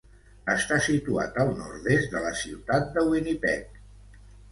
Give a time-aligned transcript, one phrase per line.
[0.51, 3.79] Està situat al nord-est de la ciutat de Winnipeg.